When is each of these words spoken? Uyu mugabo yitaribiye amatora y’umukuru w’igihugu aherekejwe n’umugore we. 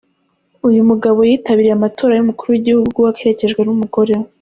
Uyu 0.67 0.81
mugabo 0.89 1.19
yitaribiye 1.29 1.73
amatora 1.75 2.13
y’umukuru 2.15 2.49
w’igihugu 2.51 2.99
aherekejwe 3.11 3.61
n’umugore 3.63 4.13
we. 4.19 4.27